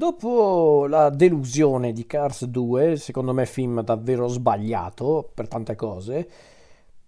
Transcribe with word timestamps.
Dopo 0.00 0.86
la 0.86 1.10
delusione 1.10 1.92
di 1.92 2.06
Cars 2.06 2.46
2, 2.46 2.96
secondo 2.96 3.34
me 3.34 3.44
film 3.44 3.82
davvero 3.82 4.28
sbagliato 4.28 5.30
per 5.34 5.46
tante 5.46 5.76
cose, 5.76 6.26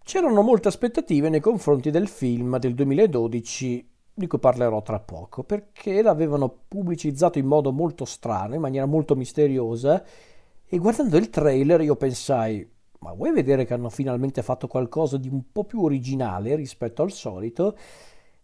c'erano 0.04 0.42
molte 0.42 0.68
aspettative 0.68 1.30
nei 1.30 1.40
confronti 1.40 1.90
del 1.90 2.06
film 2.06 2.58
del 2.58 2.74
2012 2.74 3.88
di 4.12 4.26
cui 4.26 4.38
parlerò 4.38 4.82
tra 4.82 5.00
poco, 5.00 5.42
perché 5.42 6.02
l'avevano 6.02 6.54
pubblicizzato 6.68 7.38
in 7.38 7.46
modo 7.46 7.72
molto 7.72 8.04
strano, 8.04 8.56
in 8.56 8.60
maniera 8.60 8.84
molto 8.84 9.16
misteriosa, 9.16 10.04
e 10.68 10.76
guardando 10.76 11.16
il 11.16 11.30
trailer 11.30 11.80
io 11.80 11.96
pensai, 11.96 12.70
ma 12.98 13.14
vuoi 13.14 13.32
vedere 13.32 13.64
che 13.64 13.72
hanno 13.72 13.88
finalmente 13.88 14.42
fatto 14.42 14.66
qualcosa 14.66 15.16
di 15.16 15.30
un 15.30 15.50
po' 15.50 15.64
più 15.64 15.82
originale 15.82 16.56
rispetto 16.56 17.00
al 17.00 17.10
solito? 17.10 17.74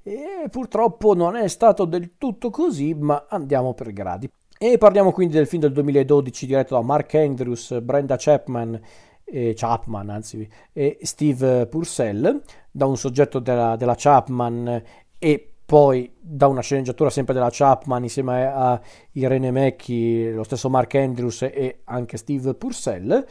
E 0.02 0.48
purtroppo 0.50 1.14
non 1.14 1.36
è 1.36 1.48
stato 1.48 1.84
del 1.84 2.12
tutto 2.16 2.50
così, 2.50 2.94
ma 2.94 3.26
andiamo 3.28 3.74
per 3.74 3.92
gradi. 3.92 4.30
E 4.58 4.76
parliamo 4.78 5.12
quindi 5.12 5.34
del 5.34 5.46
film 5.46 5.62
del 5.62 5.72
2012 5.72 6.46
diretto 6.46 6.74
da 6.74 6.82
Mark 6.82 7.14
Andrews, 7.14 7.78
Brenda 7.80 8.16
Chapman, 8.18 8.80
eh, 9.24 9.54
Chapman 9.54 10.08
anzi, 10.08 10.48
e 10.72 10.98
Steve 11.02 11.66
Purcell, 11.66 12.42
da 12.70 12.86
un 12.86 12.96
soggetto 12.96 13.38
della, 13.38 13.76
della 13.76 13.94
Chapman 13.96 14.82
e 15.18 15.52
poi 15.64 16.10
da 16.18 16.46
una 16.46 16.62
sceneggiatura 16.62 17.10
sempre 17.10 17.34
della 17.34 17.50
Chapman 17.50 18.02
insieme 18.02 18.46
a 18.46 18.80
Irene 19.12 19.50
Mecchi, 19.50 20.32
lo 20.32 20.42
stesso 20.42 20.70
Mark 20.70 20.94
Andrews 20.94 21.42
e 21.42 21.80
anche 21.84 22.16
Steve 22.16 22.54
Purcell. 22.54 23.26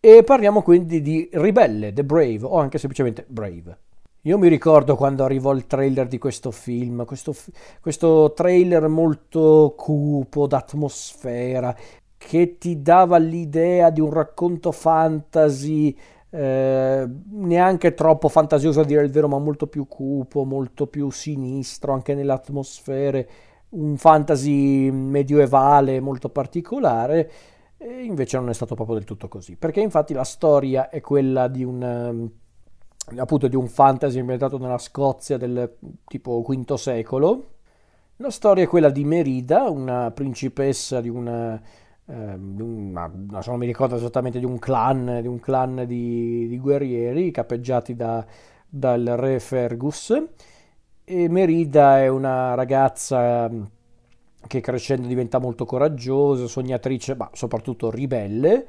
E 0.00 0.22
parliamo 0.24 0.62
quindi 0.62 1.02
di 1.02 1.28
Ribelle, 1.32 1.92
The 1.92 2.04
Brave 2.04 2.40
o 2.42 2.58
anche 2.58 2.78
semplicemente 2.78 3.24
Brave. 3.28 3.78
Io 4.26 4.38
mi 4.38 4.48
ricordo 4.48 4.96
quando 4.96 5.22
arrivò 5.22 5.52
il 5.52 5.66
trailer 5.66 6.08
di 6.08 6.16
questo 6.16 6.50
film, 6.50 7.04
questo, 7.04 7.34
questo 7.82 8.32
trailer 8.34 8.88
molto 8.88 9.74
cupo, 9.76 10.46
d'atmosfera, 10.46 11.76
che 12.16 12.56
ti 12.56 12.80
dava 12.80 13.18
l'idea 13.18 13.90
di 13.90 14.00
un 14.00 14.10
racconto 14.10 14.72
fantasy, 14.72 15.94
eh, 16.30 17.06
neanche 17.32 17.92
troppo 17.92 18.28
fantasioso 18.28 18.80
a 18.80 18.84
dire 18.84 19.02
il 19.04 19.10
vero, 19.10 19.28
ma 19.28 19.38
molto 19.38 19.66
più 19.66 19.86
cupo, 19.86 20.44
molto 20.44 20.86
più 20.86 21.10
sinistro 21.10 21.92
anche 21.92 22.14
nelle 22.14 22.32
atmosfere, 22.32 23.28
un 23.70 23.98
fantasy 23.98 24.90
medievale 24.90 26.00
molto 26.00 26.30
particolare. 26.30 27.30
E 27.76 28.04
invece 28.04 28.38
non 28.38 28.48
è 28.48 28.54
stato 28.54 28.74
proprio 28.74 28.96
del 28.96 29.04
tutto 29.04 29.28
così, 29.28 29.56
perché 29.56 29.80
infatti 29.80 30.14
la 30.14 30.24
storia 30.24 30.88
è 30.88 31.02
quella 31.02 31.46
di 31.48 31.62
un 31.62 32.30
appunto 33.16 33.48
di 33.48 33.56
un 33.56 33.68
fantasy 33.68 34.18
ambientato 34.18 34.58
nella 34.58 34.78
Scozia 34.78 35.36
del 35.36 35.76
tipo 36.06 36.42
V 36.42 36.74
secolo. 36.74 37.48
La 38.16 38.30
storia 38.30 38.64
è 38.64 38.68
quella 38.68 38.90
di 38.90 39.04
Merida, 39.04 39.68
una 39.68 40.10
principessa 40.12 41.00
di 41.00 41.08
una, 41.08 41.60
eh, 42.06 42.34
una 42.34 43.10
non 43.46 43.58
mi 43.58 43.66
ricordo 43.66 43.96
esattamente 43.96 44.38
di 44.38 44.44
un 44.44 44.58
clan, 44.58 45.18
di, 45.20 45.26
un 45.26 45.40
clan 45.40 45.84
di, 45.86 46.46
di 46.46 46.58
guerrieri 46.58 47.30
capeggiati 47.30 47.94
da, 47.96 48.24
dal 48.68 49.04
re 49.04 49.40
Fergus. 49.40 50.22
E 51.06 51.28
Merida 51.28 52.00
è 52.00 52.08
una 52.08 52.54
ragazza 52.54 53.50
che 54.46 54.60
crescendo 54.60 55.06
diventa 55.06 55.38
molto 55.38 55.64
coraggiosa, 55.64 56.46
sognatrice, 56.46 57.14
ma 57.16 57.28
soprattutto 57.32 57.90
ribelle 57.90 58.66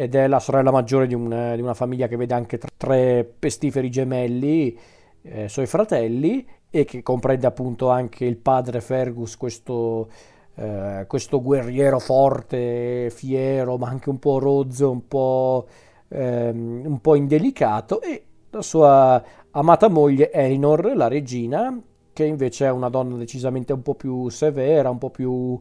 ed 0.00 0.14
è 0.14 0.26
la 0.28 0.38
sorella 0.38 0.70
maggiore 0.70 1.06
di, 1.06 1.12
un, 1.12 1.52
di 1.54 1.60
una 1.60 1.74
famiglia 1.74 2.08
che 2.08 2.16
vede 2.16 2.32
anche 2.32 2.58
tre 2.78 3.22
pestiferi 3.38 3.90
gemelli, 3.90 4.74
eh, 5.20 5.46
suoi 5.46 5.66
fratelli, 5.66 6.48
e 6.70 6.86
che 6.86 7.02
comprende 7.02 7.46
appunto 7.46 7.90
anche 7.90 8.24
il 8.24 8.38
padre 8.38 8.80
Fergus, 8.80 9.36
questo, 9.36 10.08
eh, 10.54 11.04
questo 11.06 11.42
guerriero 11.42 11.98
forte, 11.98 13.10
fiero, 13.10 13.76
ma 13.76 13.88
anche 13.88 14.08
un 14.08 14.18
po' 14.18 14.38
rozzo, 14.38 14.90
un 14.90 15.06
po', 15.06 15.66
ehm, 16.08 16.82
un 16.86 17.00
po' 17.02 17.14
indelicato, 17.14 18.00
e 18.00 18.24
la 18.48 18.62
sua 18.62 19.22
amata 19.50 19.88
moglie 19.90 20.32
Elinor, 20.32 20.96
la 20.96 21.08
regina, 21.08 21.78
che 22.14 22.24
invece 22.24 22.64
è 22.64 22.70
una 22.70 22.88
donna 22.88 23.16
decisamente 23.16 23.74
un 23.74 23.82
po' 23.82 23.96
più 23.96 24.30
severa, 24.30 24.88
un 24.88 24.96
po' 24.96 25.10
più 25.10 25.60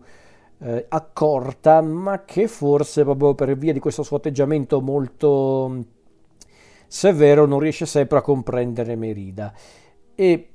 eh, 0.62 0.86
accorta, 0.90 1.82
ma 1.82 2.24
che 2.26 2.48
forse 2.48 3.04
proprio 3.04 3.34
per 3.34 3.58
via 3.58 3.74
di 3.74 3.80
questo 3.80 4.04
suo 4.04 4.18
atteggiamento 4.18 4.82
molto 4.82 5.68
mm, 5.70 5.82
severo 6.88 7.46
non 7.46 7.60
riesce 7.60 7.86
sempre 7.86 8.18
a 8.18 8.22
comprendere 8.22 8.96
Merida. 8.96 9.54
E 10.16 10.50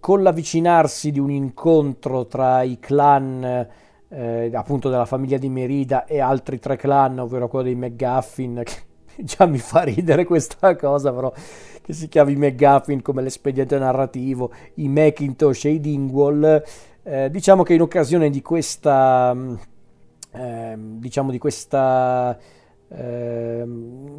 con 0.00 0.22
l'avvicinarsi 0.22 1.10
di 1.10 1.18
un 1.18 1.30
incontro 1.30 2.26
tra 2.26 2.62
i 2.62 2.78
clan 2.78 3.68
eh, 4.14 4.50
appunto 4.52 4.88
della 4.88 5.06
famiglia 5.06 5.38
di 5.38 5.48
Merida 5.48 6.04
e 6.04 6.20
altri 6.20 6.58
tre 6.58 6.76
clan, 6.76 7.18
ovvero 7.18 7.48
quello 7.48 7.64
dei 7.64 7.74
McGuffin, 7.74 8.62
che 8.64 8.74
già 9.16 9.46
mi 9.46 9.58
fa 9.58 9.82
ridere 9.82 10.24
questa 10.24 10.76
cosa, 10.76 11.12
però 11.12 11.32
che 11.82 11.92
si 11.92 12.08
chiami 12.08 12.36
McGuffin 12.36 13.02
come 13.02 13.22
l'espediente 13.22 13.78
narrativo, 13.78 14.52
i 14.74 14.88
Macintosh 14.88 15.64
e 15.66 15.70
i 15.70 15.80
Dingwall, 15.80 16.62
eh, 17.04 17.30
diciamo 17.30 17.62
che 17.62 17.74
in 17.74 17.82
occasione 17.82 18.30
di 18.30 18.42
questa, 18.42 19.36
eh, 20.32 20.74
diciamo 20.76 21.30
di 21.30 21.38
questa 21.38 22.36
eh, 22.88 23.64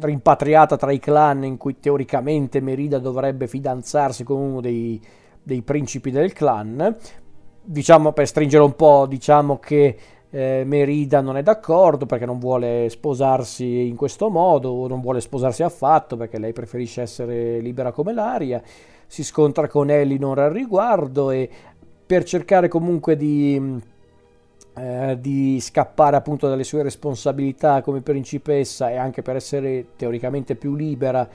rimpatriata 0.00 0.76
tra 0.76 0.92
i 0.92 0.98
clan 0.98 1.44
in 1.44 1.56
cui 1.56 1.80
teoricamente 1.80 2.60
Merida 2.60 2.98
dovrebbe 2.98 3.48
fidanzarsi 3.48 4.22
con 4.22 4.38
uno 4.38 4.60
dei, 4.60 5.00
dei 5.42 5.62
principi 5.62 6.10
del 6.10 6.32
clan, 6.32 6.96
diciamo 7.62 8.12
per 8.12 8.26
stringere 8.26 8.62
un 8.62 8.76
po', 8.76 9.06
diciamo 9.08 9.58
che 9.58 9.96
eh, 10.30 10.62
Merida 10.64 11.20
non 11.20 11.36
è 11.36 11.42
d'accordo 11.42 12.06
perché 12.06 12.26
non 12.26 12.38
vuole 12.38 12.88
sposarsi 12.88 13.86
in 13.86 13.96
questo 13.96 14.28
modo, 14.28 14.70
o 14.70 14.86
non 14.86 15.00
vuole 15.00 15.20
sposarsi 15.20 15.62
affatto 15.62 16.16
perché 16.16 16.38
lei 16.38 16.52
preferisce 16.52 17.02
essere 17.02 17.58
libera 17.60 17.90
come 17.90 18.12
l'aria. 18.12 18.62
Si 19.08 19.22
scontra 19.22 19.68
con 19.68 19.88
Elinor 19.88 20.40
al 20.40 20.50
riguardo 20.50 21.30
e 21.30 21.48
per 22.06 22.22
cercare 22.22 22.68
comunque 22.68 23.16
di, 23.16 23.80
eh, 24.74 25.18
di 25.20 25.58
scappare 25.60 26.16
appunto 26.16 26.48
dalle 26.48 26.62
sue 26.62 26.82
responsabilità 26.82 27.82
come 27.82 28.00
principessa 28.00 28.90
e 28.90 28.96
anche 28.96 29.22
per 29.22 29.34
essere 29.34 29.86
teoricamente 29.96 30.54
più 30.54 30.76
libera, 30.76 31.28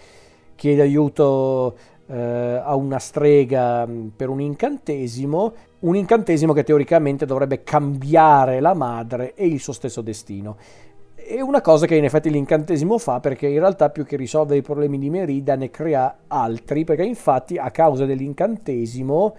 chiede 0.55 0.81
aiuto 0.81 1.75
eh, 2.07 2.61
a 2.63 2.73
una 2.75 2.99
strega 2.99 3.85
mm, 3.85 4.07
per 4.15 4.29
un 4.29 4.39
incantesimo, 4.39 5.53
un 5.79 5.95
incantesimo 5.95 6.53
che 6.53 6.63
teoricamente 6.63 7.25
dovrebbe 7.25 7.63
cambiare 7.63 8.61
la 8.61 8.73
madre 8.73 9.33
e 9.35 9.47
il 9.47 9.59
suo 9.59 9.73
stesso 9.73 10.01
destino. 10.01 10.55
È 11.15 11.39
una 11.39 11.61
cosa 11.61 11.85
che 11.85 11.95
in 11.95 12.03
effetti 12.03 12.29
l'incantesimo 12.29 12.97
fa 12.97 13.19
perché 13.19 13.47
in 13.47 13.59
realtà 13.59 13.89
più 13.89 14.05
che 14.05 14.15
risolvere 14.15 14.59
i 14.59 14.63
problemi 14.63 14.97
di 14.97 15.09
Merida 15.09 15.55
ne 15.55 15.69
crea 15.69 16.19
altri, 16.27 16.83
perché 16.83 17.03
infatti 17.03 17.57
a 17.57 17.71
causa 17.71 18.05
dell'incantesimo 18.05 19.35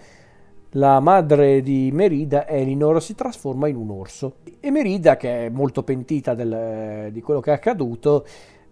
la 0.73 1.01
madre 1.01 1.61
di 1.61 1.91
Merida, 1.93 2.47
Elinor, 2.47 3.03
si 3.03 3.15
trasforma 3.15 3.69
in 3.69 3.77
un 3.77 3.91
orso. 3.91 4.37
E 4.61 4.71
Merida, 4.71 5.17
che 5.17 5.47
è 5.47 5.49
molto 5.49 5.83
pentita 5.83 6.35
del, 6.35 7.11
di 7.13 7.21
quello 7.21 7.41
che 7.41 7.51
è 7.51 7.55
accaduto, 7.55 8.25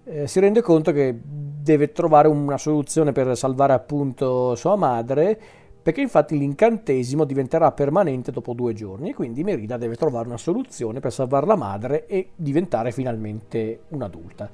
eh, 0.04 0.26
si 0.26 0.40
rende 0.40 0.62
conto 0.62 0.92
che 0.92 1.18
deve 1.22 1.92
trovare 1.92 2.28
una 2.28 2.56
soluzione 2.56 3.12
per 3.12 3.36
salvare 3.36 3.74
appunto 3.74 4.54
sua 4.54 4.76
madre, 4.76 5.38
perché 5.82 6.00
infatti 6.00 6.38
l'incantesimo 6.38 7.24
diventerà 7.24 7.72
permanente 7.72 8.30
dopo 8.30 8.52
due 8.52 8.72
giorni 8.74 9.10
e 9.10 9.14
quindi 9.14 9.42
Merida 9.42 9.76
deve 9.76 9.96
trovare 9.96 10.26
una 10.26 10.36
soluzione 10.36 11.00
per 11.00 11.12
salvare 11.12 11.46
la 11.46 11.56
madre 11.56 12.06
e 12.06 12.30
diventare 12.34 12.92
finalmente 12.92 13.80
un'adulta. 13.88 14.48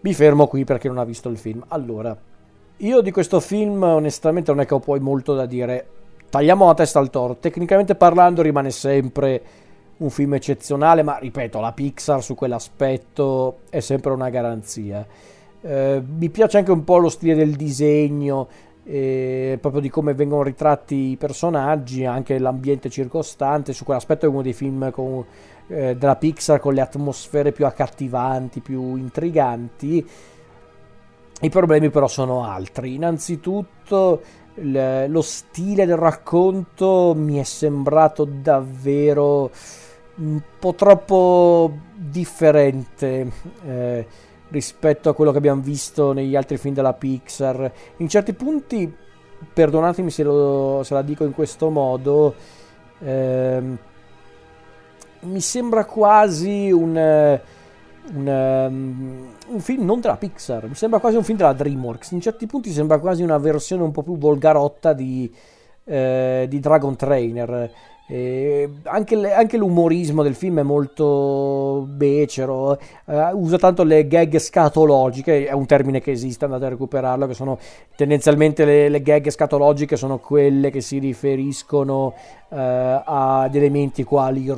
Mi 0.00 0.14
fermo 0.14 0.46
qui 0.46 0.64
perché 0.64 0.88
non 0.88 0.98
ha 0.98 1.04
visto 1.04 1.28
il 1.28 1.36
film. 1.36 1.64
Allora, 1.68 2.16
io 2.78 3.00
di 3.00 3.10
questo 3.10 3.40
film 3.40 3.82
onestamente 3.82 4.50
non 4.50 4.60
è 4.60 4.66
che 4.66 4.74
ho 4.74 4.80
poi 4.80 5.00
molto 5.00 5.34
da 5.34 5.44
dire 5.44 5.86
tagliamo 6.30 6.66
la 6.66 6.74
testa 6.74 6.98
al 6.98 7.10
toro. 7.10 7.36
Tecnicamente 7.36 7.94
parlando 7.94 8.40
rimane 8.40 8.70
sempre 8.70 9.42
un 9.98 10.08
film 10.08 10.34
eccezionale, 10.34 11.02
ma 11.02 11.18
ripeto, 11.18 11.60
la 11.60 11.72
Pixar 11.72 12.22
su 12.22 12.34
quell'aspetto 12.34 13.58
è 13.68 13.80
sempre 13.80 14.12
una 14.12 14.30
garanzia. 14.30 15.06
Eh, 15.60 16.02
mi 16.06 16.30
piace 16.30 16.56
anche 16.56 16.70
un 16.70 16.84
po' 16.84 16.96
lo 16.96 17.10
stile 17.10 17.34
del 17.34 17.54
disegno, 17.54 18.48
eh, 18.84 19.58
proprio 19.60 19.82
di 19.82 19.90
come 19.90 20.14
vengono 20.14 20.42
ritratti 20.42 21.10
i 21.10 21.16
personaggi, 21.16 22.06
anche 22.06 22.38
l'ambiente 22.38 22.88
circostante. 22.88 23.74
Su 23.74 23.84
quell'aspetto 23.84 24.24
è 24.24 24.28
uno 24.28 24.40
dei 24.40 24.54
film 24.54 24.90
con, 24.90 25.22
eh, 25.68 25.96
della 25.96 26.16
Pixar 26.16 26.60
con 26.60 26.72
le 26.72 26.80
atmosfere 26.80 27.52
più 27.52 27.66
accattivanti, 27.66 28.60
più 28.60 28.96
intriganti. 28.96 30.08
I 31.42 31.48
problemi 31.48 31.90
però 31.90 32.06
sono 32.06 32.44
altri. 32.44 32.94
Innanzitutto 32.94 34.20
lo 34.54 35.22
stile 35.22 35.86
del 35.86 35.96
racconto 35.96 37.14
mi 37.16 37.38
è 37.38 37.44
sembrato 37.44 38.24
davvero 38.24 39.50
un 40.16 40.40
po' 40.58 40.74
troppo 40.74 41.72
differente 41.94 43.32
eh, 43.64 44.06
rispetto 44.48 45.08
a 45.08 45.14
quello 45.14 45.30
che 45.32 45.38
abbiamo 45.38 45.62
visto 45.62 46.12
negli 46.12 46.36
altri 46.36 46.58
film 46.58 46.74
della 46.74 46.92
Pixar. 46.92 47.72
In 47.98 48.08
certi 48.08 48.32
punti, 48.32 48.92
perdonatemi 49.52 50.10
se, 50.10 50.22
lo, 50.22 50.82
se 50.84 50.94
la 50.94 51.02
dico 51.02 51.24
in 51.24 51.32
questo 51.32 51.70
modo, 51.70 52.34
eh, 52.98 53.62
mi 55.20 55.40
sembra 55.40 55.84
quasi 55.84 56.70
un, 56.70 57.40
un, 58.12 58.26
um, 58.26 59.28
un, 59.48 59.60
film 59.60 59.84
non 59.84 60.00
della 60.00 60.16
Pixar, 60.16 60.66
mi 60.66 60.74
sembra 60.74 60.98
quasi 60.98 61.16
un 61.16 61.24
film 61.24 61.38
della 61.38 61.52
DreamWorks. 61.52 62.10
In 62.12 62.20
certi 62.20 62.46
punti 62.46 62.70
sembra 62.70 62.98
quasi 62.98 63.22
una 63.22 63.38
versione 63.38 63.82
un 63.82 63.92
po' 63.92 64.02
più 64.02 64.18
volgarotta 64.18 64.92
di, 64.92 65.32
eh, 65.84 66.46
di 66.48 66.60
Dragon 66.60 66.96
Trainer. 66.96 67.70
Anche, 68.12 69.14
le, 69.14 69.32
anche, 69.32 69.56
l'umorismo 69.56 70.24
del 70.24 70.34
film 70.34 70.58
è 70.58 70.62
molto 70.64 71.86
becero, 71.88 72.76
uh, 73.04 73.14
usa 73.34 73.56
tanto 73.56 73.84
le 73.84 74.08
gag 74.08 74.36
scatologiche, 74.36 75.46
è 75.46 75.52
un 75.52 75.64
termine 75.64 76.00
che 76.00 76.10
esiste, 76.10 76.44
andate 76.44 76.64
a 76.64 76.70
recuperarlo, 76.70 77.28
che 77.28 77.34
sono 77.34 77.56
tendenzialmente 77.94 78.64
le, 78.64 78.88
le 78.88 79.00
gag 79.00 79.30
scatologiche 79.30 79.94
sono 79.94 80.18
quelle 80.18 80.70
che 80.70 80.80
si 80.80 80.98
riferiscono 80.98 82.06
uh, 82.48 82.56
ad 82.56 83.54
elementi 83.54 84.02
quali 84.02 84.42
i 84.42 84.50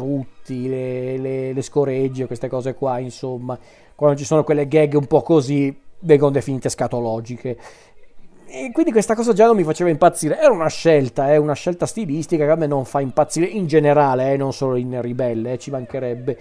rutti, 0.42 0.68
le, 0.68 1.16
le, 1.16 1.52
le 1.52 1.62
scoregge, 1.62 2.26
queste 2.26 2.48
cose 2.48 2.74
qua, 2.74 2.98
insomma, 2.98 3.58
quando 3.94 4.18
ci 4.18 4.24
sono 4.24 4.44
quelle 4.44 4.66
gag 4.66 4.94
un 4.94 5.06
po' 5.06 5.22
così 5.22 5.74
vengono 6.00 6.32
definite 6.32 6.68
scatologiche 6.68 7.56
e 8.54 8.70
quindi 8.70 8.90
questa 8.90 9.14
cosa 9.14 9.32
già 9.32 9.46
non 9.46 9.56
mi 9.56 9.64
faceva 9.64 9.88
impazzire. 9.88 10.38
Era 10.38 10.50
una 10.50 10.68
scelta, 10.68 11.28
è 11.28 11.32
eh, 11.32 11.36
una 11.38 11.54
scelta 11.54 11.86
stilistica 11.86 12.44
che 12.44 12.50
a 12.50 12.56
me 12.56 12.66
non 12.66 12.84
fa 12.84 13.00
impazzire 13.00 13.46
in 13.46 13.66
generale, 13.66 14.32
eh, 14.32 14.36
non 14.36 14.52
solo 14.52 14.76
in 14.76 15.00
Ribelle, 15.00 15.52
eh, 15.52 15.58
ci 15.58 15.70
mancherebbe. 15.70 16.38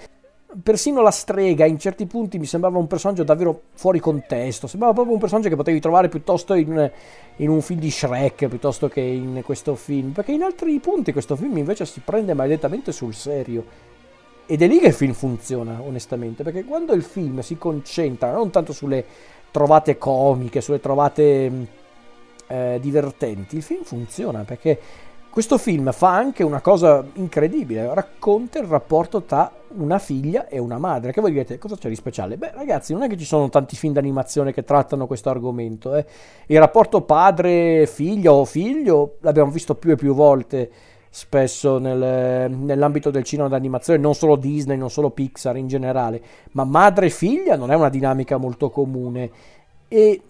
Persino 0.61 1.01
la 1.01 1.11
strega 1.11 1.65
in 1.65 1.79
certi 1.79 2.05
punti 2.07 2.37
mi 2.37 2.45
sembrava 2.45 2.77
un 2.77 2.87
personaggio 2.87 3.23
davvero 3.23 3.61
fuori 3.75 4.01
contesto. 4.01 4.67
Sembrava 4.67 4.91
proprio 4.91 5.13
un 5.13 5.21
personaggio 5.21 5.47
che 5.47 5.55
potevi 5.55 5.79
trovare 5.79 6.09
piuttosto 6.09 6.53
in, 6.53 6.91
in 7.37 7.49
un 7.49 7.61
film 7.61 7.79
di 7.79 7.89
Shrek 7.89 8.47
piuttosto 8.47 8.89
che 8.89 8.99
in 8.99 9.41
questo 9.45 9.75
film. 9.75 10.11
Perché 10.11 10.33
in 10.33 10.43
altri 10.43 10.77
punti 10.79 11.13
questo 11.13 11.37
film 11.37 11.55
invece 11.55 11.85
si 11.85 12.01
prende 12.03 12.33
maledettamente 12.33 12.91
sul 12.91 13.13
serio. 13.13 13.90
Ed 14.45 14.61
è 14.61 14.67
lì 14.67 14.79
che 14.79 14.87
il 14.87 14.93
film 14.93 15.13
funziona, 15.13 15.81
onestamente. 15.81 16.43
Perché 16.43 16.63
quando 16.63 16.93
il 16.93 17.03
film 17.03 17.39
si 17.39 17.57
concentra 17.57 18.31
non 18.33 18.49
tanto 18.49 18.73
sulle 18.73 19.05
trovate 19.51 19.97
comiche, 19.97 20.61
sulle 20.61 20.79
trovate 20.79 21.67
eh, 22.47 22.79
divertenti, 22.81 23.57
il 23.57 23.63
film 23.63 23.83
funziona 23.83 24.43
perché 24.43 24.79
questo 25.31 25.57
film 25.57 25.93
fa 25.93 26.13
anche 26.13 26.43
una 26.43 26.59
cosa 26.59 27.05
incredibile, 27.13 27.93
racconta 27.93 28.59
il 28.59 28.65
rapporto 28.65 29.21
tra 29.21 29.49
una 29.77 29.97
figlia 29.97 30.49
e 30.49 30.59
una 30.59 30.77
madre. 30.77 31.13
Che 31.13 31.21
voi 31.21 31.31
direte, 31.31 31.57
cosa 31.57 31.77
c'è 31.77 31.87
di 31.87 31.95
speciale? 31.95 32.35
Beh, 32.35 32.51
ragazzi, 32.53 32.91
non 32.91 33.03
è 33.03 33.07
che 33.07 33.15
ci 33.15 33.23
sono 33.23 33.47
tanti 33.47 33.77
film 33.77 33.93
d'animazione 33.93 34.51
che 34.51 34.65
trattano 34.65 35.07
questo 35.07 35.29
argomento. 35.29 35.95
Eh. 35.95 36.05
Il 36.47 36.59
rapporto 36.59 37.03
padre-figlio 37.03 38.33
o 38.33 38.43
figlio 38.43 39.15
l'abbiamo 39.21 39.51
visto 39.51 39.75
più 39.75 39.91
e 39.91 39.95
più 39.95 40.13
volte 40.13 40.69
spesso 41.13 41.77
nel, 41.77 42.49
nell'ambito 42.49 43.11
del 43.11 43.23
cinema 43.23 43.49
d'animazione, 43.49 43.99
non 43.99 44.15
solo 44.15 44.37
Disney, 44.37 44.77
non 44.77 44.89
solo 44.89 45.11
Pixar 45.11 45.57
in 45.57 45.67
generale, 45.67 46.21
ma 46.53 46.63
madre 46.63 47.07
e 47.07 47.09
figlia 47.09 47.57
non 47.57 47.69
è 47.69 47.75
una 47.75 47.89
dinamica 47.89 48.37
molto 48.37 48.69
comune. 48.69 49.29
E 49.87 50.21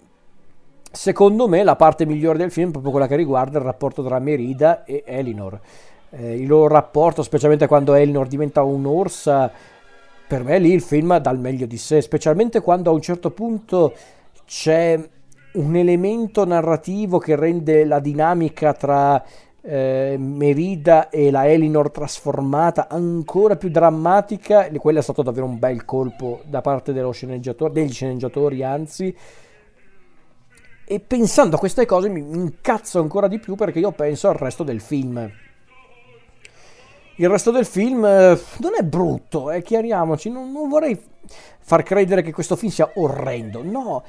Secondo 0.93 1.47
me 1.47 1.63
la 1.63 1.77
parte 1.77 2.05
migliore 2.05 2.37
del 2.37 2.51
film 2.51 2.67
è 2.67 2.71
proprio 2.71 2.91
quella 2.91 3.07
che 3.07 3.15
riguarda 3.15 3.57
il 3.59 3.63
rapporto 3.63 4.03
tra 4.03 4.19
Merida 4.19 4.83
e 4.83 5.03
Elinor. 5.05 5.57
Eh, 6.09 6.35
il 6.35 6.45
loro 6.45 6.67
rapporto, 6.67 7.23
specialmente 7.23 7.65
quando 7.65 7.93
Elinor 7.93 8.27
diventa 8.27 8.61
un'orsa, 8.63 9.49
per 10.27 10.43
me 10.43 10.59
lì 10.59 10.73
il 10.73 10.81
film 10.81 11.17
dà 11.17 11.31
il 11.31 11.39
meglio 11.39 11.65
di 11.65 11.77
sé, 11.77 12.01
specialmente 12.01 12.59
quando 12.59 12.89
a 12.89 12.93
un 12.93 13.01
certo 13.01 13.31
punto 13.31 13.93
c'è 14.45 14.99
un 15.53 15.75
elemento 15.77 16.45
narrativo 16.45 17.19
che 17.19 17.37
rende 17.37 17.85
la 17.85 17.99
dinamica 17.99 18.73
tra 18.73 19.23
eh, 19.61 20.15
Merida 20.17 21.09
e 21.09 21.31
la 21.31 21.47
Elinor 21.47 21.91
trasformata 21.91 22.87
ancora 22.89 23.55
più 23.55 23.69
drammatica. 23.69 24.69
Quello 24.71 24.99
è 24.99 25.03
stato 25.03 25.21
davvero 25.21 25.45
un 25.45 25.59
bel 25.59 25.85
colpo 25.85 26.41
da 26.45 26.61
parte 26.61 26.93
dello 26.93 27.11
sceneggiatore, 27.11 27.73
degli 27.73 27.91
sceneggiatori, 27.91 28.63
anzi 28.63 29.15
e 30.91 30.99
pensando 30.99 31.55
a 31.55 31.59
queste 31.59 31.85
cose 31.85 32.09
mi 32.09 32.19
incazzo 32.19 32.99
ancora 32.99 33.29
di 33.29 33.39
più 33.39 33.55
perché 33.55 33.79
io 33.79 33.93
penso 33.93 34.27
al 34.27 34.35
resto 34.35 34.63
del 34.63 34.81
film. 34.81 35.31
Il 37.15 37.29
resto 37.29 37.49
del 37.51 37.65
film 37.65 38.03
eh, 38.03 38.37
non 38.59 38.71
è 38.77 38.83
brutto, 38.83 39.51
eh, 39.51 39.61
chiariamoci, 39.61 40.29
non, 40.29 40.51
non 40.51 40.67
vorrei 40.67 40.99
far 41.59 41.83
credere 41.83 42.21
che 42.21 42.33
questo 42.33 42.57
film 42.57 42.71
sia 42.73 42.91
orrendo, 42.95 43.63
no, 43.63 44.03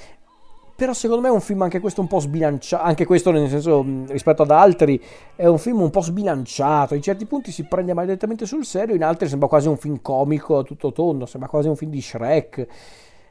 però 0.74 0.92
secondo 0.92 1.22
me 1.22 1.28
è 1.28 1.32
un 1.32 1.40
film 1.40 1.62
anche 1.62 1.80
questo 1.80 2.00
un 2.00 2.06
po' 2.06 2.19
sbilanciato, 2.19 2.82
anche 2.82 3.04
questo 3.04 3.30
nel 3.30 3.48
senso 3.48 3.84
rispetto 4.08 4.42
ad 4.42 4.50
altri 4.50 5.00
è 5.36 5.46
un 5.46 5.58
film 5.58 5.80
un 5.80 5.90
po' 5.90 6.00
sbilanciato, 6.00 6.94
in 6.94 7.02
certi 7.02 7.26
punti 7.26 7.50
si 7.52 7.64
prende 7.64 7.94
maledettamente 7.94 8.46
sul 8.46 8.64
serio, 8.64 8.94
in 8.94 9.04
altri 9.04 9.28
sembra 9.28 9.48
quasi 9.48 9.69
un 9.69 9.76
film 9.76 10.00
comico 10.00 10.58
a 10.58 10.62
tutto 10.62 10.92
tondo, 10.92 11.26
sembra 11.26 11.48
quasi 11.48 11.69
un 11.69 11.76
film 11.76 11.90
di 11.90 12.00
Shrek. 12.00 12.66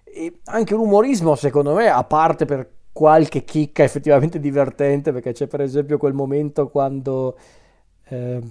E 0.03 0.39
anche 0.45 0.73
l'umorismo 0.75 1.35
secondo 1.35 1.73
me, 1.73 1.87
a 1.87 2.03
parte 2.03 2.45
per 2.45 2.69
qualche 2.91 3.43
chicca 3.43 3.83
effettivamente 3.83 4.39
divertente 4.39 5.13
perché 5.13 5.31
c'è 5.31 5.47
per 5.47 5.61
esempio 5.61 5.97
quel 5.97 6.13
momento 6.13 6.67
quando, 6.67 7.37
eh, 8.09 8.41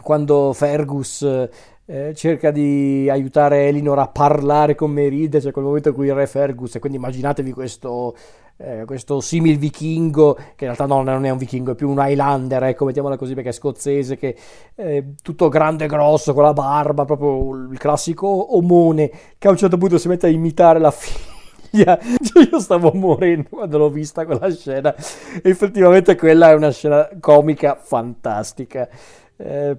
quando 0.00 0.52
Fergus 0.54 1.48
eh, 1.92 2.14
cerca 2.14 2.50
di 2.50 3.06
aiutare 3.10 3.68
Elinor 3.68 3.98
a 3.98 4.08
parlare 4.08 4.74
con 4.74 4.90
Merida, 4.90 5.38
c'è 5.38 5.50
quel 5.50 5.66
momento 5.66 5.90
in 5.90 5.94
cui 5.94 6.06
il 6.06 6.14
re 6.14 6.26
Fergus, 6.26 6.74
e 6.74 6.78
quindi 6.78 6.96
immaginatevi 6.96 7.52
questo, 7.52 8.16
eh, 8.56 8.84
questo 8.86 9.20
simil 9.20 9.58
vichingo, 9.58 10.32
che 10.34 10.64
in 10.64 10.74
realtà 10.74 10.86
no, 10.86 11.02
non 11.02 11.26
è 11.26 11.28
un 11.28 11.36
vichingo, 11.36 11.72
è 11.72 11.74
più 11.74 11.90
un 11.90 11.98
Highlander, 11.98 12.62
ecco, 12.64 12.86
mettiamola 12.86 13.18
così 13.18 13.34
perché 13.34 13.50
è 13.50 13.52
scozzese, 13.52 14.16
che 14.16 14.34
è 14.74 15.04
tutto 15.20 15.50
grande 15.50 15.84
e 15.84 15.88
grosso, 15.88 16.32
con 16.32 16.44
la 16.44 16.54
barba, 16.54 17.04
proprio 17.04 17.68
il 17.70 17.78
classico 17.78 18.56
omone, 18.56 19.10
che 19.36 19.48
a 19.48 19.50
un 19.50 19.58
certo 19.58 19.76
punto 19.76 19.98
si 19.98 20.08
mette 20.08 20.28
a 20.28 20.30
imitare 20.30 20.78
la 20.78 20.90
figlia 20.90 21.30
figlia. 21.68 21.98
Cioè, 22.22 22.48
io 22.50 22.58
stavo 22.58 22.92
morendo 22.94 23.50
quando 23.50 23.76
l'ho 23.76 23.90
vista 23.90 24.24
quella 24.24 24.50
scena. 24.50 24.94
Effettivamente 25.42 26.16
quella 26.16 26.50
è 26.50 26.54
una 26.54 26.70
scena 26.70 27.06
comica 27.20 27.74
fantastica. 27.74 28.88
Eh, 29.36 29.76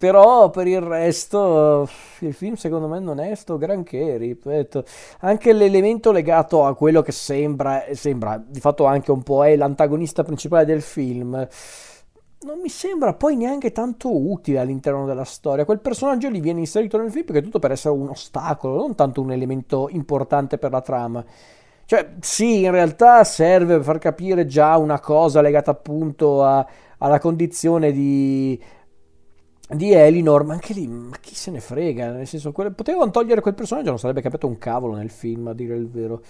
però 0.00 0.48
per 0.48 0.66
il 0.66 0.80
resto 0.80 1.86
il 2.20 2.32
film 2.32 2.54
secondo 2.54 2.88
me 2.88 3.00
non 3.00 3.20
è 3.20 3.34
sto 3.34 3.58
granché, 3.58 4.16
ripeto. 4.16 4.82
Anche 5.20 5.52
l'elemento 5.52 6.10
legato 6.10 6.64
a 6.64 6.74
quello 6.74 7.02
che 7.02 7.12
sembra, 7.12 7.84
sembra 7.92 8.42
di 8.42 8.60
fatto 8.60 8.86
anche 8.86 9.10
un 9.10 9.22
po' 9.22 9.44
è 9.44 9.54
l'antagonista 9.56 10.22
principale 10.22 10.64
del 10.64 10.80
film 10.80 11.46
non 12.42 12.60
mi 12.60 12.70
sembra 12.70 13.12
poi 13.12 13.36
neanche 13.36 13.72
tanto 13.72 14.08
utile 14.16 14.60
all'interno 14.60 15.04
della 15.04 15.24
storia. 15.24 15.66
Quel 15.66 15.80
personaggio 15.80 16.30
lì 16.30 16.40
viene 16.40 16.60
inserito 16.60 16.96
nel 16.96 17.10
film 17.10 17.26
perché 17.26 17.40
è 17.40 17.44
tutto 17.44 17.58
per 17.58 17.72
essere 17.72 17.92
un 17.92 18.08
ostacolo, 18.08 18.76
non 18.76 18.94
tanto 18.94 19.20
un 19.20 19.32
elemento 19.32 19.90
importante 19.90 20.56
per 20.56 20.70
la 20.70 20.80
trama. 20.80 21.22
Cioè, 21.84 22.12
sì, 22.20 22.62
in 22.62 22.70
realtà 22.70 23.22
serve 23.24 23.74
per 23.74 23.84
far 23.84 23.98
capire 23.98 24.46
già 24.46 24.78
una 24.78 24.98
cosa 25.00 25.42
legata 25.42 25.72
appunto 25.72 26.42
a, 26.42 26.66
alla 26.96 27.18
condizione 27.18 27.92
di, 27.92 28.58
di 29.76 29.92
Elinor, 29.92 30.44
ma 30.44 30.54
anche 30.54 30.72
lì, 30.72 30.86
ma 30.86 31.16
chi 31.20 31.34
se 31.34 31.50
ne 31.50 31.60
frega? 31.60 32.10
Nel 32.12 32.26
senso, 32.26 32.52
quelle, 32.52 32.72
potevano 32.72 33.10
togliere 33.10 33.40
quel 33.40 33.54
personaggio, 33.54 33.90
non 33.90 33.98
sarebbe 33.98 34.20
capito 34.20 34.46
un 34.46 34.58
cavolo 34.58 34.94
nel 34.96 35.10
film, 35.10 35.48
a 35.48 35.54
dire 35.54 35.76
il 35.76 35.88
vero. 35.88 36.22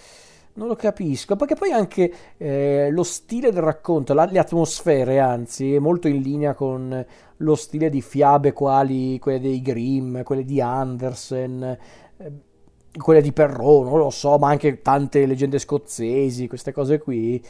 Non 0.53 0.67
lo 0.69 0.75
capisco, 0.75 1.37
perché 1.37 1.55
poi 1.55 1.71
anche 1.71 2.13
eh, 2.37 2.89
lo 2.91 3.03
stile 3.03 3.51
del 3.53 3.63
racconto, 3.63 4.15
la, 4.15 4.27
le 4.27 4.39
atmosfere, 4.39 5.19
anzi, 5.21 5.75
è 5.75 5.79
molto 5.79 6.09
in 6.09 6.21
linea 6.21 6.55
con 6.55 7.07
lo 7.37 7.55
stile 7.55 7.89
di 7.89 8.03
fiabe 8.03 8.53
quali 8.53 9.19
quelle 9.19 9.41
dei 9.41 9.63
Grimm, 9.63 10.21
quelle 10.23 10.45
di 10.45 10.61
Andersen, 10.61 11.79
eh, 12.17 12.33
quelle 12.99 13.23
di 13.23 13.33
Perrault, 13.33 13.89
non 13.89 13.99
lo 13.99 14.11
so, 14.11 14.37
ma 14.39 14.49
anche 14.49 14.83
tante 14.83 15.25
leggende 15.25 15.59
scozzesi, 15.59 16.49
queste 16.49 16.73
cose 16.73 16.99
qui. 16.99 17.43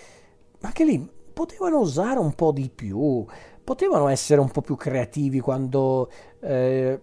Ma 0.61 0.69
anche 0.69 0.85
lì 0.85 1.09
potevano 1.33 1.81
usare 1.81 2.19
un 2.19 2.35
po' 2.35 2.53
di 2.53 2.71
più, 2.73 3.25
potevano 3.63 4.09
essere 4.09 4.41
un 4.41 4.51
po' 4.51 4.61
più 4.61 4.77
creativi 4.77 5.41
quando 5.41 6.11
eh, 6.41 7.01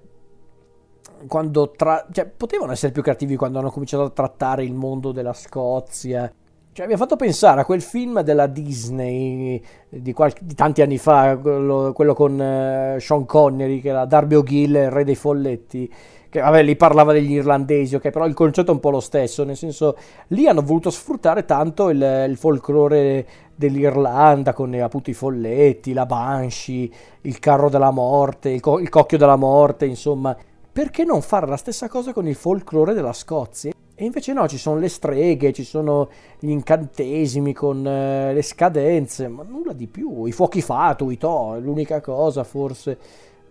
quando 1.28 1.72
tra... 1.72 2.06
cioè, 2.12 2.28
potevano 2.28 2.72
essere 2.72 2.92
più 2.92 3.02
creativi 3.02 3.36
quando 3.36 3.60
hanno 3.60 3.72
cominciato 3.72 4.04
a 4.04 4.10
trattare 4.10 4.64
il 4.64 4.74
mondo 4.74 5.12
della 5.12 5.34
Scozia. 5.34 6.32
Cioè, 6.72 6.86
mi 6.86 6.94
ha 6.94 6.98
fatto 6.98 7.16
pensare 7.16 7.62
a 7.62 7.66
quel 7.66 7.82
film 7.82 8.22
della 8.22 8.46
Disney 8.46 9.60
di, 9.90 10.14
qualche, 10.14 10.42
di 10.44 10.54
tanti 10.54 10.84
anni 10.84 11.00
fa, 11.00 11.36
quello, 11.38 11.92
quello 11.92 12.14
con 12.14 12.34
uh, 12.34 13.00
Sean 13.00 13.26
Connery, 13.26 13.82
che 13.82 13.90
era 13.90 14.06
Darby 14.06 14.36
O'Gill, 14.36 14.76
il 14.76 14.92
re 14.92 15.04
dei 15.04 15.16
folletti. 15.16 15.92
Che 16.30 16.40
vabbè, 16.42 16.62
lì 16.62 16.76
parlava 16.76 17.14
degli 17.14 17.32
irlandesi, 17.32 17.96
ok, 17.96 18.10
però 18.10 18.26
il 18.26 18.34
concetto 18.34 18.72
è 18.72 18.74
un 18.74 18.80
po' 18.80 18.90
lo 18.90 19.00
stesso, 19.00 19.44
nel 19.44 19.56
senso, 19.56 19.96
lì 20.28 20.48
hanno 20.48 20.62
voluto 20.62 20.90
sfruttare 20.90 21.46
tanto 21.46 21.90
il, 21.90 22.26
il 22.28 22.36
folklore 22.36 23.26
dell'Irlanda 23.56 24.54
con 24.54 24.74
appunto 24.74 25.10
i 25.10 25.14
folletti, 25.14 25.94
la 25.94 26.06
Banshee, 26.06 26.90
il 27.22 27.40
carro 27.40 27.70
della 27.70 27.92
morte, 27.92 28.50
il, 28.50 28.60
co- 28.60 28.80
il 28.80 28.90
cocchio 28.90 29.18
della 29.18 29.38
morte, 29.38 29.86
insomma, 29.86 30.36
perché 30.72 31.04
non 31.04 31.22
fare 31.22 31.48
la 31.48 31.58
stessa 31.58 31.88
cosa 31.88 32.14
con 32.14 32.28
il 32.28 32.36
folklore 32.36 32.94
della 32.94 33.14
Scozia? 33.14 33.72
E 34.00 34.06
invece 34.06 34.32
no, 34.32 34.48
ci 34.48 34.60
sono 34.60 34.78
le 34.78 34.90
streghe, 34.90 35.52
ci 35.54 35.64
sono 35.64 36.10
gli 36.38 36.52
incantesimi 36.52 37.52
con 37.52 37.84
eh, 37.88 38.32
le 38.32 38.44
scadenze, 38.44 39.28
ma 39.28 39.42
nulla 39.42 39.74
di 39.74 39.88
più. 39.88 40.26
I 40.26 40.32
fuochi 40.32 40.62
fatui, 40.62 41.18
to, 41.18 41.56
è 41.56 41.60
l'unica 41.60 42.00
cosa 42.00 42.44
forse. 42.44 42.98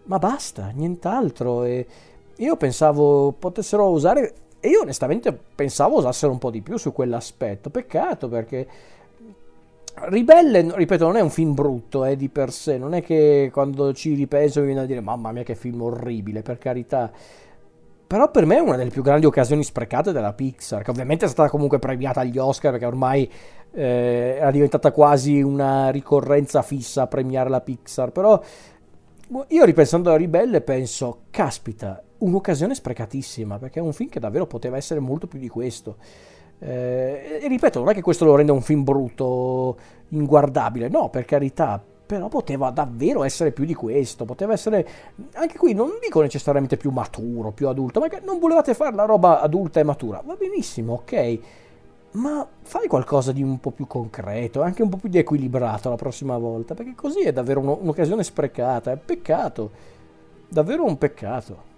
ma 0.04 0.18
basta, 0.18 0.70
nient'altro. 0.72 1.64
E 1.64 1.86
io 2.36 2.56
pensavo 2.56 3.32
potessero 3.32 3.88
usare, 3.88 4.34
e 4.60 4.68
io 4.68 4.82
onestamente 4.82 5.36
pensavo 5.54 5.98
usassero 5.98 6.32
un 6.32 6.38
po' 6.38 6.50
di 6.50 6.62
più 6.62 6.76
su 6.76 6.92
quell'aspetto. 6.92 7.70
Peccato 7.70 8.28
perché 8.28 8.66
Ribelle, 9.98 10.74
ripeto, 10.74 11.06
non 11.06 11.16
è 11.16 11.20
un 11.20 11.30
film 11.30 11.54
brutto 11.54 12.04
eh, 12.04 12.16
di 12.16 12.28
per 12.28 12.52
sé, 12.52 12.76
non 12.76 12.92
è 12.92 13.02
che 13.02 13.48
quando 13.50 13.94
ci 13.94 14.12
ripenso 14.12 14.60
mi 14.60 14.66
viene 14.66 14.82
a 14.82 14.84
dire 14.84 15.00
mamma 15.00 15.32
mia 15.32 15.42
che 15.42 15.54
film 15.54 15.80
orribile, 15.80 16.42
per 16.42 16.58
carità. 16.58 17.10
Però 18.06 18.30
per 18.30 18.44
me 18.44 18.56
è 18.56 18.60
una 18.60 18.76
delle 18.76 18.90
più 18.90 19.02
grandi 19.02 19.24
occasioni 19.24 19.64
sprecate 19.64 20.12
della 20.12 20.34
Pixar, 20.34 20.82
che 20.82 20.90
ovviamente 20.90 21.24
è 21.24 21.28
stata 21.28 21.48
comunque 21.48 21.78
premiata 21.78 22.20
agli 22.20 22.36
Oscar 22.36 22.72
perché 22.72 22.86
ormai 22.86 23.28
eh, 23.72 24.36
era 24.38 24.50
diventata 24.50 24.92
quasi 24.92 25.40
una 25.40 25.88
ricorrenza 25.88 26.60
fissa 26.60 27.06
premiare 27.06 27.48
la 27.48 27.62
Pixar, 27.62 28.12
però 28.12 28.40
io 29.48 29.64
ripensando 29.64 30.12
a 30.12 30.16
Ribelle 30.16 30.60
penso, 30.60 31.22
caspita, 31.30 32.02
un'occasione 32.18 32.74
sprecatissima, 32.74 33.58
perché 33.58 33.80
è 33.80 33.82
un 33.82 33.92
film 33.92 34.08
che 34.08 34.20
davvero 34.20 34.46
poteva 34.46 34.76
essere 34.76 35.00
molto 35.00 35.26
più 35.26 35.38
di 35.38 35.48
questo. 35.48 35.96
Eh, 36.58 37.40
e 37.42 37.48
ripeto, 37.48 37.80
non 37.80 37.90
è 37.90 37.94
che 37.94 38.02
questo 38.02 38.24
lo 38.24 38.34
renda 38.34 38.52
un 38.52 38.62
film 38.62 38.82
brutto, 38.82 39.76
inguardabile, 40.08 40.88
no, 40.88 41.10
per 41.10 41.24
carità, 41.24 41.82
però 42.06 42.28
poteva 42.28 42.70
davvero 42.70 43.24
essere 43.24 43.50
più 43.50 43.64
di 43.64 43.74
questo, 43.74 44.24
poteva 44.24 44.52
essere, 44.52 44.86
anche 45.34 45.58
qui 45.58 45.74
non 45.74 45.98
dico 46.00 46.20
necessariamente 46.20 46.76
più 46.76 46.90
maturo, 46.90 47.50
più 47.50 47.68
adulto, 47.68 48.00
ma 48.00 48.08
che 48.08 48.20
non 48.24 48.38
volevate 48.38 48.74
fare 48.74 48.94
la 48.94 49.04
roba 49.04 49.40
adulta 49.40 49.80
e 49.80 49.84
matura, 49.84 50.22
va 50.24 50.36
benissimo, 50.36 50.94
ok, 50.94 51.38
ma 52.12 52.46
fai 52.62 52.86
qualcosa 52.86 53.32
di 53.32 53.42
un 53.42 53.58
po' 53.60 53.72
più 53.72 53.86
concreto, 53.86 54.62
anche 54.62 54.82
un 54.82 54.88
po' 54.88 54.96
più 54.96 55.08
di 55.08 55.18
equilibrato 55.18 55.90
la 55.90 55.96
prossima 55.96 56.38
volta, 56.38 56.74
perché 56.74 56.94
così 56.94 57.20
è 57.22 57.32
davvero 57.32 57.60
un'occasione 57.60 58.22
sprecata, 58.22 58.92
è 58.92 58.96
peccato, 58.96 59.70
davvero 60.48 60.84
un 60.84 60.96
peccato. 60.96 61.74